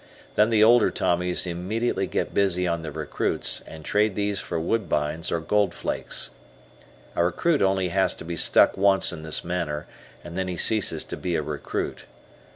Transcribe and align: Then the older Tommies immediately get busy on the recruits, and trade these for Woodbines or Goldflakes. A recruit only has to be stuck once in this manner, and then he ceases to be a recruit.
Then 0.33 0.49
the 0.49 0.63
older 0.63 0.89
Tommies 0.89 1.45
immediately 1.45 2.07
get 2.07 2.33
busy 2.33 2.65
on 2.67 2.81
the 2.81 2.91
recruits, 2.91 3.61
and 3.67 3.85
trade 3.85 4.15
these 4.15 4.39
for 4.41 4.59
Woodbines 4.59 5.31
or 5.31 5.39
Goldflakes. 5.39 6.31
A 7.15 7.23
recruit 7.23 7.61
only 7.61 7.89
has 7.89 8.15
to 8.15 8.25
be 8.25 8.35
stuck 8.35 8.75
once 8.75 9.13
in 9.13 9.21
this 9.21 9.43
manner, 9.43 9.85
and 10.23 10.35
then 10.35 10.47
he 10.47 10.57
ceases 10.57 11.03
to 11.03 11.17
be 11.17 11.35
a 11.35 11.43
recruit. 11.43 12.05